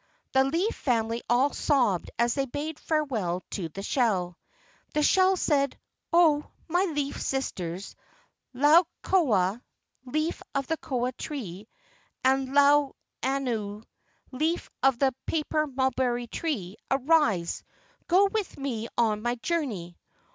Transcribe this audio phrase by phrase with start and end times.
[0.31, 4.35] The leaf family all sobbed as they bade farewell to the shell.
[4.95, 5.77] The shell said:
[6.11, 7.95] "Oh, my leaf sisters
[8.55, 9.61] Laukoa
[10.05, 11.67] [leaf of the koa tree]
[12.23, 13.83] and Lauanau
[14.31, 17.63] [leaf of the paper mulberry tree], arise,
[18.07, 19.99] go with me on my journey!